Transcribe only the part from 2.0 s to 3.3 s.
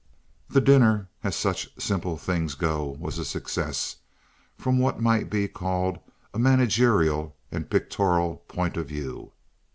things go, was a